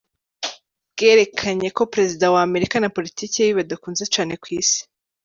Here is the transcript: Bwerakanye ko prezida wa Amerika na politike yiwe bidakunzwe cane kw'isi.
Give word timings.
Bwerakanye 0.93 1.67
ko 1.77 1.81
prezida 1.93 2.25
wa 2.33 2.41
Amerika 2.47 2.75
na 2.79 2.89
politike 2.95 3.37
yiwe 3.41 3.57
bidakunzwe 3.59 4.05
cane 4.15 4.33
kw'isi. 4.41 4.79